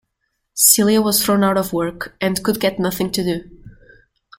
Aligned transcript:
Celia 0.55 0.99
was 0.99 1.23
thrown 1.23 1.43
out 1.43 1.57
of 1.57 1.73
work, 1.73 2.17
and 2.19 2.43
could 2.43 2.59
get 2.59 2.79
nothing 2.79 3.11
to 3.11 3.23
do. 3.23 3.61